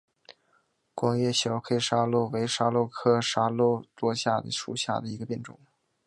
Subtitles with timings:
[0.95, 3.85] 光叶小黑桫椤为桫椤科桫椤
[4.51, 5.59] 属下的一个变种。